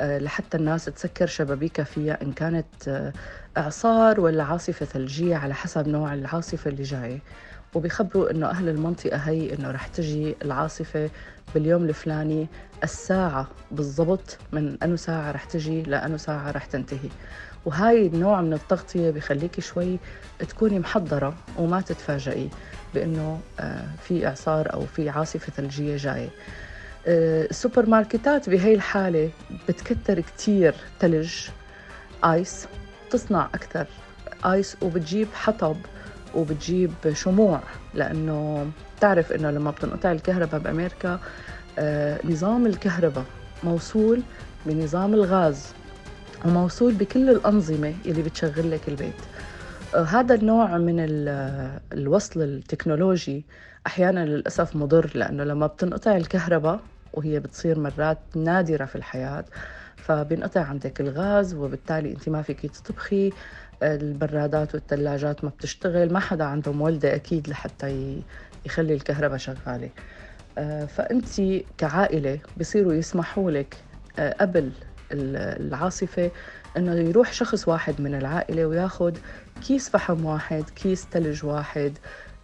آه، 0.00 0.18
لحتى 0.18 0.56
الناس 0.56 0.84
تسكر 0.84 1.26
شبابيكها 1.26 1.84
فيها 1.84 2.22
إن 2.22 2.32
كانت 2.32 2.88
آه، 2.88 3.12
إعصار 3.58 4.20
ولا 4.20 4.44
عاصفة 4.44 4.86
ثلجية 4.86 5.36
على 5.36 5.54
حسب 5.54 5.88
نوع 5.88 6.14
العاصفة 6.14 6.70
اللي 6.70 6.82
جاية 6.82 7.18
وبيخبروا 7.74 8.30
إنه 8.30 8.46
أهل 8.50 8.68
المنطقة 8.68 9.16
هي 9.16 9.54
إنه 9.54 9.70
رح 9.70 9.86
تجي 9.86 10.36
العاصفة 10.42 11.10
باليوم 11.54 11.84
الفلاني 11.84 12.48
الساعة 12.84 13.48
بالضبط 13.70 14.38
من 14.52 14.76
انه 14.82 14.96
ساعة 14.96 15.30
رح 15.32 15.44
تجي 15.44 15.82
لأنه 15.82 16.16
ساعة 16.16 16.50
رح 16.50 16.64
تنتهي. 16.64 17.08
وهاي 17.66 18.06
النوع 18.06 18.40
من 18.40 18.52
التغطية 18.52 19.10
بخليكي 19.10 19.60
شوي 19.60 19.98
تكوني 20.38 20.78
محضرة 20.78 21.34
وما 21.58 21.80
تتفاجئي 21.80 22.50
بأنه 22.94 23.40
آه، 23.60 23.84
في 24.02 24.26
إعصار 24.26 24.72
أو 24.72 24.80
في 24.80 25.08
عاصفة 25.08 25.52
ثلجية 25.52 25.96
جاية. 25.96 26.28
آه، 27.06 27.44
السوبر 27.50 27.86
ماركتات 27.86 28.50
بهي 28.50 28.74
الحالة 28.74 29.30
بتكتر 29.68 30.20
كتير 30.20 30.74
ثلج 31.00 31.32
آيس 32.24 32.66
تصنع 33.10 33.48
أكثر 33.54 33.86
آيس 34.44 34.76
وبتجيب 34.82 35.28
حطب 35.34 35.76
وبتجيب 36.34 36.92
شموع 37.12 37.60
لأنه 37.94 38.70
تعرف 39.00 39.32
إنه 39.32 39.50
لما 39.50 39.70
بتنقطع 39.70 40.12
الكهرباء 40.12 40.60
بأمريكا 40.60 41.20
آه، 41.78 42.20
نظام 42.24 42.66
الكهرباء 42.66 43.24
موصول 43.64 44.22
بنظام 44.66 45.14
الغاز. 45.14 45.72
وموصول 46.44 46.94
بكل 46.94 47.30
الأنظمة 47.30 47.94
اللي 48.06 48.22
بتشغل 48.22 48.70
لك 48.70 48.88
البيت. 48.88 49.14
آه، 49.94 50.02
هذا 50.02 50.34
النوع 50.34 50.78
من 50.78 50.96
الوصل 51.92 52.42
التكنولوجي 52.42 53.46
أحيانا 53.86 54.26
للأسف 54.26 54.76
مضر 54.76 55.10
لأنه 55.14 55.44
لما 55.44 55.66
بتنقطع 55.66 56.16
الكهرباء 56.16 56.80
وهي 57.12 57.40
بتصير 57.40 57.78
مرات 57.80 58.18
نادرة 58.36 58.84
في 58.84 58.96
الحياة 58.96 59.44
فبينقطع 59.96 60.60
عندك 60.60 61.00
الغاز 61.00 61.54
وبالتالي 61.54 62.10
أنت 62.12 62.28
ما 62.28 62.42
فيك 62.42 62.66
تطبخي 62.66 63.32
البرادات 63.82 64.74
والثلاجات 64.74 65.44
ما 65.44 65.50
بتشتغل 65.50 66.12
ما 66.12 66.20
حدا 66.20 66.44
عنده 66.44 66.72
مولدة 66.72 67.14
أكيد 67.14 67.48
لحتى 67.48 68.22
يخلي 68.66 68.94
الكهرباء 68.94 69.38
شغالة. 69.38 69.90
آه، 70.58 70.84
فأنت 70.86 71.28
كعائلة 71.78 72.40
بصيروا 72.56 72.94
يسمحوا 72.94 73.50
لك 73.50 73.84
آه، 74.18 74.36
قبل 74.40 74.72
العاصفة 75.12 76.30
إنه 76.76 76.94
يروح 76.94 77.32
شخص 77.32 77.68
واحد 77.68 78.00
من 78.00 78.14
العائلة 78.14 78.66
وياخذ 78.66 79.16
كيس 79.66 79.88
فحم 79.90 80.24
واحد 80.24 80.64
كيس 80.76 81.06
ثلج 81.12 81.44
واحد 81.44 81.98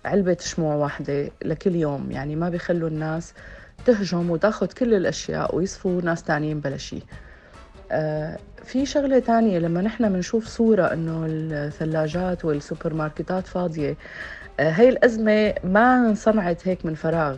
علبة 0.04 0.36
شموع 0.40 0.74
واحدة 0.74 1.30
لكل 1.44 1.76
يوم. 1.76 2.10
يعني 2.10 2.36
ما 2.36 2.48
بيخلوا 2.48 2.88
الناس 2.88 3.34
تهجم 3.86 4.30
وتاخذ 4.30 4.66
كل 4.66 4.94
الأشياء 4.94 5.56
ويصفوا 5.56 6.02
ناس 6.02 6.22
تانيين 6.22 6.60
بلا 6.60 6.76
شيء 6.76 7.02
آه 7.90 8.38
في 8.64 8.86
شغلة 8.86 9.18
تانية 9.18 9.58
لما 9.58 9.80
نحن 9.80 10.12
بنشوف 10.12 10.46
صورة 10.46 10.82
إنه 10.92 11.26
الثلاجات 11.28 12.44
والسوبر 12.44 12.94
ماركتات 12.94 13.46
فاضية 13.46 13.96
آه 14.60 14.70
هي 14.70 14.88
الأزمة 14.88 15.54
ما 15.64 15.96
انصنعت 15.96 16.68
هيك 16.68 16.86
من 16.86 16.94
فراغ. 16.94 17.36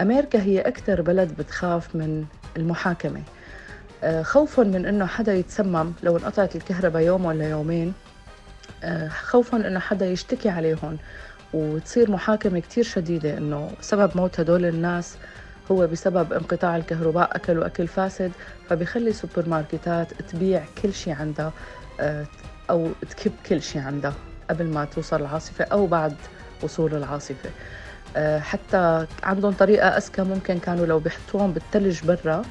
أمريكا 0.00 0.42
هي 0.42 0.60
أكثر 0.60 1.02
بلد 1.02 1.36
بتخاف 1.38 1.96
من 1.96 2.24
المحاكمة. 2.56 3.22
خوفا 4.22 4.62
من 4.62 4.86
إنه 4.86 5.06
حدا 5.06 5.34
يتسمم 5.34 5.92
لو 6.02 6.16
انقطعت 6.16 6.56
الكهرباء 6.56 7.02
يوم 7.02 7.24
ولا 7.24 7.50
يومين. 7.50 7.94
آه، 8.84 9.08
خوفا 9.08 9.56
إنه 9.56 9.78
حدا 9.80 10.06
يشتكي 10.06 10.48
عليهم 10.48 10.98
وتصير 11.52 12.10
محاكمة 12.10 12.60
كتير 12.60 12.84
شديدة 12.84 13.38
إنه 13.38 13.70
سبب 13.80 14.10
موت 14.16 14.40
هدول 14.40 14.64
الناس 14.64 15.16
هو 15.70 15.86
بسبب 15.86 16.32
انقطاع 16.32 16.76
الكهرباء 16.76 17.36
اكلوا 17.36 17.66
اكل 17.66 17.88
فاسد 17.88 18.32
فبيخلي 18.68 19.12
سوبر 19.12 19.48
ماركتات 19.48 20.12
تبيع 20.14 20.64
كل 20.82 20.92
شيء 20.94 21.14
عندها 21.14 21.52
آه، 22.00 22.26
أو 22.70 22.88
تكب 23.10 23.32
كل 23.46 23.62
شيء 23.62 23.82
عندها 23.82 24.14
قبل 24.50 24.66
ما 24.66 24.84
توصل 24.84 25.20
العاصفة 25.20 25.64
أو 25.64 25.86
بعد 25.86 26.14
وصول 26.62 26.94
العاصفة. 26.94 27.50
حتى 28.38 29.06
عندهم 29.22 29.52
طريقة 29.52 29.88
أذكى 29.88 30.22
ممكن 30.22 30.58
كانوا 30.58 30.86
لو 30.86 30.98
بيحطوهم 30.98 31.52
بالثلج 31.52 32.04
برا 32.04 32.42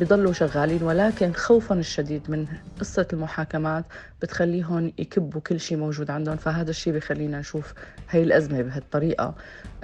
بضلوا 0.00 0.32
شغالين 0.32 0.82
ولكن 0.82 1.32
خوفا 1.32 1.74
الشديد 1.74 2.30
من 2.30 2.46
قصة 2.80 3.06
المحاكمات 3.12 3.84
بتخليهم 4.22 4.92
يكبوا 4.98 5.40
كل 5.40 5.60
شيء 5.60 5.78
موجود 5.78 6.10
عندهم. 6.10 6.36
فهذا 6.36 6.70
الشيء 6.70 6.92
بخلينا 6.92 7.38
نشوف 7.38 7.74
هاي 8.10 8.22
الأزمة 8.22 8.62
بهالطريقة 8.62 9.34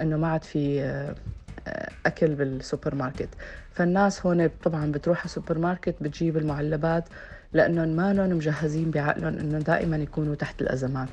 إنه 0.01 0.17
ما 0.17 0.27
عاد 0.27 0.43
في 0.43 0.81
آه، 0.81 1.15
أكل 2.05 2.35
بالسوبر 2.35 2.95
ماركت 2.95 3.29
فالناس 3.71 4.25
هون 4.25 4.49
طبعا 4.63 4.91
بتروح 4.91 5.17
على 5.17 5.25
السوبر 5.25 5.57
ماركت 5.57 5.95
بتجيب 6.01 6.37
المعلبات 6.37 7.03
لأنهم 7.53 7.89
ما 7.89 8.13
مجهزين 8.13 8.91
بعقلهم 8.91 9.37
إنه 9.37 9.59
دائما 9.59 9.97
يكونوا 9.97 10.35
تحت 10.35 10.61
الأزمات. 10.61 11.09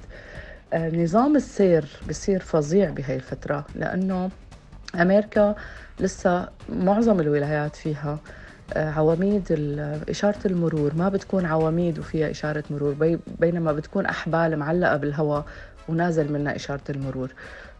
آه، 0.73 0.91
نظام 0.97 1.37
السير 1.37 1.85
بصير 2.09 2.41
فظيع 2.41 2.91
بهاي 2.91 3.17
الفترة 3.17 3.67
لأنه 3.75 4.31
أمريكا 4.95 5.55
لسه 6.01 6.49
معظم 6.69 7.21
الولايات 7.21 7.77
فيها 7.77 8.13
آه، 8.13 8.44
عواميد 8.77 9.53
إشارة 10.09 10.47
المرور. 10.47 10.95
ما 10.95 11.09
بتكون 11.09 11.47
عواميد 11.47 11.99
وفيها 11.99 12.31
إشارة 12.31 12.65
مرور 12.71 13.19
بينما 13.41 13.73
بتكون 13.73 14.07
أحبال 14.07 14.57
معلقة 14.59 14.97
بالهواء 14.97 15.45
ونازل 15.89 16.33
منها 16.33 16.57
إشارة 16.57 16.83
المرور. 16.91 17.33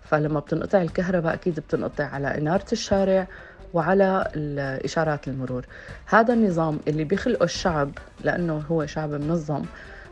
فلما 0.05 0.41
بتنقطع 0.41 0.83
الكهرباء 0.83 1.35
أكيد 1.35 1.61
بتنقطع 1.61 2.05
على 2.05 2.39
إنارة 2.39 2.67
الشارع 2.73 3.27
وعلى 3.75 4.29
إشارات 4.85 5.29
المرور. 5.29 5.67
هذا 6.07 6.35
النظام 6.35 6.81
اللي 6.89 7.05
بيخلقه 7.05 7.45
الشعب 7.45 7.91
لأنه 8.25 8.63
هو 8.71 8.87
شعب 8.87 9.11
منظم 9.11 9.63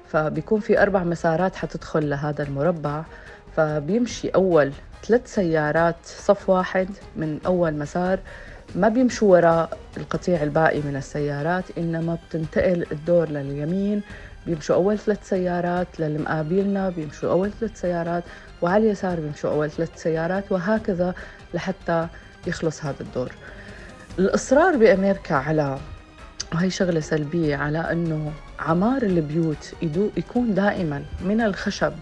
فبيكون 0.08 0.60
في 0.60 0.82
أربع 0.82 1.04
مسارات 1.04 1.56
حتدخل 1.56 2.10
لهذا 2.10 2.42
المربع. 2.42 3.02
فبيمشي 3.56 4.28
أول 4.28 4.72
ثلاث 5.04 5.34
سيارات 5.34 5.96
صف 6.04 6.50
واحد 6.50 6.88
من 7.16 7.38
أول 7.46 7.74
مسار 7.74 8.18
ما 8.74 8.88
بيمشوا 8.88 9.32
وراء 9.32 9.78
القطيع 9.96 10.42
الباقي 10.42 10.80
من 10.80 10.96
السيارات 10.96 11.64
إنما 11.78 12.18
بتنتقل 12.28 12.86
الدور 12.92 13.28
لليمين. 13.28 14.02
بيمشوا 14.46 14.74
أول 14.74 14.98
ثلاث 14.98 15.28
سيارات 15.28 16.00
للمقابلنا 16.00 16.90
بيمشوا 16.90 17.30
أول 17.30 17.50
ثلاث 17.60 17.80
سيارات 17.80 18.24
وعلى 18.62 18.84
اليسار 18.84 19.20
بيمشوا 19.20 19.50
أول 19.50 19.70
ثلاث 19.70 20.02
سيارات 20.02 20.52
وهكذا 20.52 21.14
لحتى 21.54 22.06
يخلص 22.46 22.84
هذا 22.84 23.00
الدور. 23.00 23.32
الإصرار 24.18 24.76
بأمريكا 24.76 25.34
على 25.34 25.78
وهي 26.54 26.70
شغلة 26.70 27.00
سلبية 27.00 27.56
على 27.56 27.78
أنه 27.78 28.32
عمار 28.58 29.02
البيوت 29.02 29.74
يكون 30.16 30.54
دائما 30.54 31.04
من 31.24 31.40
الخشب 31.40 31.92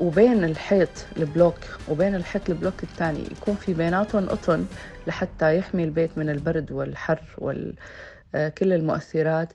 وبين 0.00 0.44
الحيط 0.44 0.88
البلوك 1.16 1.58
وبين 1.88 2.14
الحيط 2.14 2.50
البلوك 2.50 2.82
الثاني 2.82 3.22
يكون 3.30 3.54
في 3.54 3.74
بيناتهم 3.74 4.28
قطن 4.28 4.66
لحتى 5.06 5.56
يحمي 5.56 5.84
البيت 5.84 6.18
من 6.18 6.30
البرد 6.30 6.72
والحر 6.72 7.20
وال 7.38 7.74
آه، 8.34 8.48
كل 8.48 8.72
المؤثرات. 8.72 9.48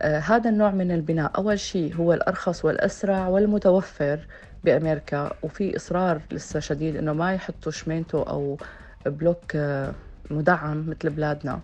آه، 0.00 0.18
هذا 0.18 0.50
النوع 0.50 0.70
من 0.70 0.90
البناء 0.90 1.32
أول 1.38 1.58
شيء 1.60 1.94
هو 1.94 2.12
الأرخص 2.12 2.64
والأسرع 2.64 3.28
والمتوفر 3.28 4.18
بأمريكا 4.64 5.32
وفي 5.42 5.76
إصرار 5.76 6.20
لسه 6.32 6.60
شديد 6.60 6.96
إنه 6.96 7.12
ما 7.12 7.34
يحطوا 7.34 7.72
شمينتو 7.72 8.22
أو 8.22 8.58
بلوك 9.06 9.56
آه، 9.56 9.92
مدعم 10.30 10.90
مثل 10.90 11.10
بلادنا. 11.10 11.60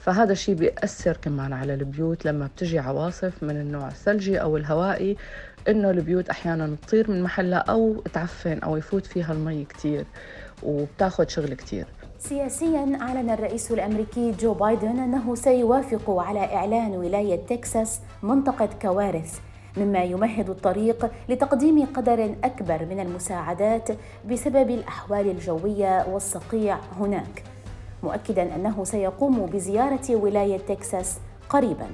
فهذا 0.00 0.32
الشيء 0.32 0.54
بيأثر 0.54 1.16
كمان 1.16 1.52
على 1.52 1.74
البيوت 1.74 2.24
لما 2.24 2.46
بتجي 2.46 2.78
عواصف 2.78 3.42
من 3.42 3.56
النوع 3.60 3.88
الثلجي 3.88 4.40
أو 4.40 4.56
الهوائي. 4.56 5.16
إنه 5.68 5.90
البيوت 5.90 6.28
أحيانا 6.28 6.76
تطير 6.86 7.10
من 7.10 7.22
محلها 7.22 7.58
أو 7.58 8.02
تعفن 8.12 8.58
أو 8.58 8.76
يفوت 8.76 9.06
فيها 9.06 9.32
المي 9.32 9.64
كتير 9.64 10.06
وبتاخد 10.62 11.30
شغل 11.30 11.54
كتير. 11.54 11.86
سياسيا 12.18 12.98
أعلن 13.00 13.30
الرئيس 13.30 13.72
الأمريكي 13.72 14.30
جو 14.30 14.54
بايدن 14.54 14.98
أنه 14.98 15.34
سيوافق 15.34 16.10
على 16.10 16.54
إعلان 16.54 16.90
ولاية 16.90 17.46
تكساس 17.46 18.00
منطقة 18.22 18.68
كوارث 18.82 19.38
مما 19.76 20.02
يمهد 20.02 20.50
الطريق 20.50 21.10
لتقديم 21.28 21.86
قدر 21.86 22.34
أكبر 22.44 22.84
من 22.84 23.00
المساعدات 23.00 23.88
بسبب 24.30 24.70
الأحوال 24.70 25.30
الجوية 25.30 26.06
والصقيع 26.08 26.78
هناك 27.00 27.42
مؤكدا 28.02 28.54
أنه 28.54 28.84
سيقوم 28.84 29.46
بزيارة 29.46 30.16
ولاية 30.16 30.58
تكساس 30.58 31.18
قريبا. 31.48 31.86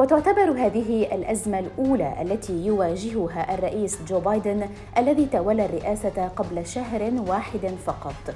وتعتبر 0.00 0.50
هذه 0.50 1.14
الأزمة 1.14 1.58
الأولى 1.58 2.14
التي 2.22 2.66
يواجهها 2.66 3.54
الرئيس 3.54 3.98
جو 4.08 4.20
بايدن 4.20 4.68
الذي 4.98 5.26
تولى 5.26 5.64
الرئاسة 5.64 6.28
قبل 6.36 6.66
شهر 6.66 7.12
واحد 7.28 7.74
فقط. 7.86 8.34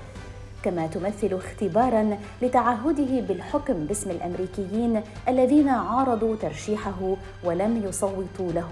كما 0.63 0.87
تمثل 0.87 1.35
اختبارا 1.35 2.19
لتعهده 2.43 3.21
بالحكم 3.21 3.75
باسم 3.75 4.11
الأمريكيين 4.11 5.01
الذين 5.29 5.69
عارضوا 5.69 6.37
ترشيحه 6.37 7.17
ولم 7.45 7.83
يصوتوا 7.89 8.53
له. 8.53 8.71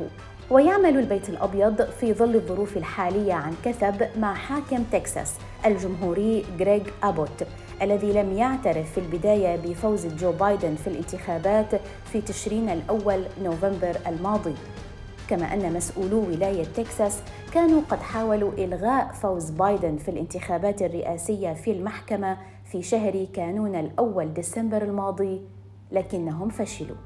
ويعمل 0.51 0.99
البيت 0.99 1.29
الأبيض 1.29 1.83
في 1.83 2.15
ظل 2.15 2.35
الظروف 2.35 2.77
الحالية 2.77 3.35
عن 3.35 3.53
كثب 3.65 4.07
مع 4.19 4.35
حاكم 4.35 4.85
تكساس 4.93 5.35
الجمهوري 5.67 6.45
غريغ 6.61 6.83
أبوت. 7.03 7.47
الذي 7.83 8.13
لم 8.13 8.33
يعترف 8.33 8.93
في 8.93 8.99
البداية 8.99 9.57
بفوز 9.57 10.07
جو 10.07 10.33
بايدن 10.33 10.75
في 10.75 10.87
الانتخابات 10.87 11.75
في 12.05 12.21
تشرين 12.21 12.69
الأول 12.69 13.25
نوفمبر 13.43 13.97
الماضي. 14.07 14.55
كما 15.29 15.55
أن 15.55 15.73
مسؤولو 15.73 16.21
ولاية 16.21 16.65
تكساس 16.65 17.23
كانوا 17.55 17.83
قد 17.89 17.99
حاولوا 17.99 18.53
إلغاء 18.53 19.13
فوز 19.13 19.51
بايدن 19.51 19.97
في 19.97 20.11
الانتخابات 20.11 20.83
الرئاسية 20.83 21.53
في 21.53 21.73
المحكمة 21.73 22.37
في 22.65 22.83
شهر 22.83 23.27
كانون 23.35 23.75
الأول 23.75 24.35
ديسمبر 24.35 24.83
الماضي 24.83 25.41
لكنهم 25.93 26.49
فشلوا. 26.49 26.97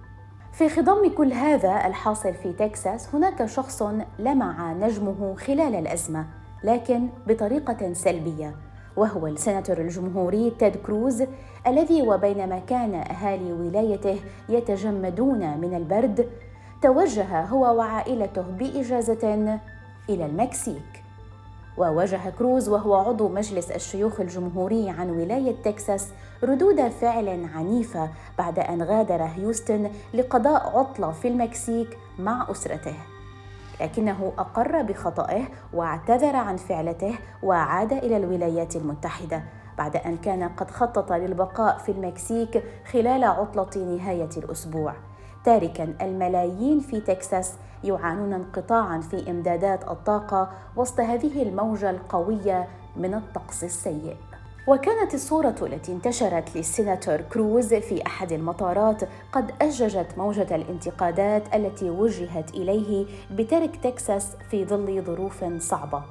في 0.53 0.69
خضم 0.69 1.15
كل 1.15 1.33
هذا 1.33 1.87
الحاصل 1.87 2.35
في 2.35 2.53
تكساس 2.53 3.15
هناك 3.15 3.47
شخص 3.47 3.83
لمع 4.19 4.73
نجمه 4.73 5.35
خلال 5.35 5.75
الأزمة 5.75 6.27
لكن 6.65 7.09
بطريقة 7.27 7.93
سلبية. 7.93 8.55
وهو 8.97 9.27
السناتور 9.27 9.79
الجمهوري 9.79 10.53
تيد 10.59 10.77
كروز 10.77 11.23
الذي 11.67 12.03
وبينما 12.03 12.59
كان 12.59 12.95
أهالي 12.95 13.53
ولايته 13.53 14.21
يتجمدون 14.49 15.59
من 15.59 15.75
البرد 15.75 16.29
توجه 16.83 17.41
هو 17.41 17.77
وعائلته 17.77 18.43
بإجازة 18.43 19.59
إلى 20.09 20.27
المكسيك. 20.27 21.03
وواجه 21.79 22.31
كروز 22.39 22.69
وهو 22.69 22.95
عضو 22.95 23.29
مجلس 23.29 23.71
الشيوخ 23.71 24.21
الجمهوري 24.21 24.91
عن 24.91 25.11
ولاية 25.11 25.55
تكساس 25.65 26.09
ردود 26.43 26.89
فعل 26.89 27.49
عنيفة 27.55 28.11
بعد 28.39 28.59
أن 28.59 28.83
غادر 28.83 29.23
هيوستن 29.23 29.91
لقضاء 30.15 30.79
عطلة 30.79 31.11
في 31.11 31.29
المكسيك 31.29 31.99
مع 32.19 32.51
أسرته. 32.51 32.95
لكنه 33.81 34.33
أقر 34.39 34.83
بخطئه 34.83 35.43
واعتذر 35.73 36.37
عن 36.37 36.57
فعلته 36.57 37.19
وعاد 37.43 37.93
إلى 37.93 38.17
الولايات 38.17 38.77
المتحدة 38.77 39.43
بعد 39.79 39.97
أن 39.97 40.17
كان 40.17 40.49
قد 40.49 40.71
خطط 40.71 41.13
للبقاء 41.13 41.79
في 41.79 41.93
المكسيك 41.93 42.63
خلال 42.93 43.25
عطلة 43.25 43.97
نهاية 43.97 44.31
الأسبوع. 44.37 44.95
تاركا 45.45 45.95
الملايين 46.03 46.81
في 46.81 47.01
تكساس 47.01 47.55
يعانون 47.85 48.33
انقطاعا 48.33 49.01
في 49.01 49.31
إمدادات 49.31 49.89
الطاقة 49.91 50.51
وسط 50.77 51.01
هذه 51.01 51.43
الموجة 51.43 51.91
القوية 51.91 52.69
من 52.97 53.15
الطقس 53.15 53.65
السيء. 53.65 54.17
وكانت 54.67 55.15
الصورة 55.15 55.55
التي 55.63 55.93
انتشرت 55.93 56.57
للسيناتور 56.57 57.21
كروز 57.21 57.75
في 57.75 58.07
أحد 58.07 58.33
المطارات 58.33 59.03
قد 59.33 59.53
أججت 59.63 60.07
موجة 60.17 60.57
الانتقادات 60.57 61.55
التي 61.55 61.91
وجهت 61.91 62.51
إليه 62.51 63.07
بترك 63.31 63.77
تكساس 63.77 64.37
في 64.51 64.65
ظل 64.65 65.03
ظروف 65.03 65.45
صعبة. 65.59 66.03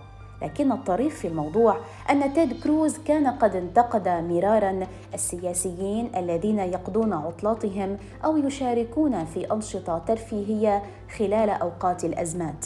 لكن 0.41 0.72
الطريف 0.72 1.20
في 1.20 1.28
الموضوع 1.28 1.78
أن 2.10 2.34
تيد 2.34 2.63
كروز 2.63 2.98
كان 2.98 3.28
قد 3.28 3.56
انتقد 3.56 4.08
مرارا 4.08 4.88
السياسيين 5.13 6.15
الذين 6.15 6.60
يقضون 6.60 7.13
عطلاتهم 7.13 7.98
أو 8.26 8.38
يشاركون 8.38 9.26
في 9.26 9.52
أنشطة 9.52 9.98
ترفيهية 9.98 10.84
خلال 11.18 11.50
أوقات 11.50 12.06
الأزمات. 12.06 12.65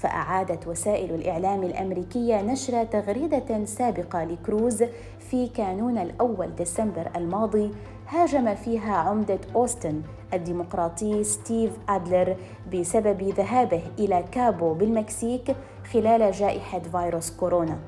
فأعادت 0.00 0.66
وسائل 0.66 1.14
الإعلام 1.14 1.62
الأمريكية 1.62 2.42
نشر 2.42 2.84
تغريدة 2.84 3.64
سابقة 3.64 4.24
لكروز 4.24 4.84
في 5.18 5.48
كانون 5.48 5.98
الأول 5.98 6.54
ديسمبر 6.54 7.10
الماضي 7.16 7.70
هاجم 8.08 8.54
فيها 8.54 8.94
عمدة 8.96 9.38
أوستن 9.56 10.02
الديمقراطي 10.34 11.24
ستيف 11.24 11.70
أدلر 11.88 12.36
بسبب 12.72 13.22
ذهابه 13.22 13.82
إلى 13.98 14.24
كابو 14.32 14.74
بالمكسيك 14.74 15.56
خلال 15.92 16.32
جائحة 16.32 16.78
فيروس 16.78 17.30
كورونا. 17.30 17.78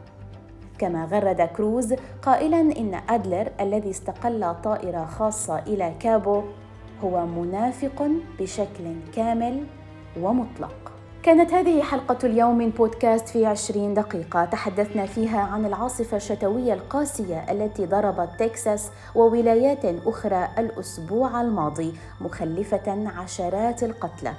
كما 0.78 1.04
غرد 1.04 1.40
كروز 1.42 1.94
قائلا 2.22 2.60
إن 2.60 3.00
أدلر 3.08 3.48
الذي 3.60 3.90
استقل 3.90 4.54
طائرة 4.64 5.04
خاصة 5.04 5.58
إلى 5.58 5.94
كابو 6.00 6.42
هو 7.04 7.26
منافق 7.26 8.08
بشكل 8.40 8.84
كامل 9.14 9.64
ومطلق. 10.20 10.91
كانت 11.22 11.52
هذه 11.52 11.82
حلقة 11.82 12.18
اليوم 12.24 12.58
من 12.58 12.70
بودكاست 12.70 13.28
في 13.28 13.46
عشرين 13.46 13.94
دقيقة. 13.94 14.44
تحدثنا 14.44 15.06
فيها 15.06 15.40
عن 15.40 15.66
العاصفة 15.66 16.16
الشتوية 16.16 16.74
القاسية 16.74 17.50
التي 17.50 17.86
ضربت 17.86 18.30
تكساس 18.38 18.90
وولايات 19.14 19.84
أخرى 19.84 20.48
الأسبوع 20.58 21.40
الماضي 21.40 21.94
مخلفة 22.20 23.08
عشرات 23.16 23.82
القتلى. 23.82 24.32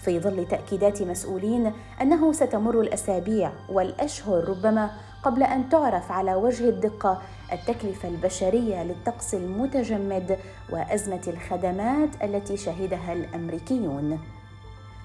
في 0.00 0.20
ظل 0.20 0.48
تأكيدات 0.48 1.02
مسؤولين 1.02 1.72
أنه 2.02 2.32
ستمر 2.32 2.80
الأسابيع 2.80 3.52
والأشهر 3.68 4.48
ربما 4.48 4.90
قبل 5.22 5.42
أن 5.42 5.68
تعرف 5.68 6.12
على 6.12 6.34
وجه 6.34 6.68
الدقة 6.68 7.22
التكلفة 7.52 8.08
البشرية 8.08 8.82
للطقس 8.82 9.34
المتجمد 9.34 10.38
وأزمة 10.70 11.22
الخدمات 11.28 12.10
التي 12.22 12.56
شهدها 12.56 13.12
الأمريكيون. 13.12 14.18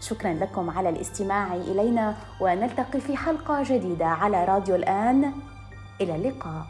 شكرا 0.03 0.33
لكم 0.33 0.69
على 0.69 0.89
الاستماع 0.89 1.53
إلينا 1.55 2.15
ونلتقي 2.41 3.01
في 3.01 3.17
حلقة 3.17 3.63
جديدة 3.63 4.05
على 4.05 4.45
راديو 4.45 4.75
الآن. 4.75 5.33
إلى 6.01 6.15
اللقاء. 6.15 6.65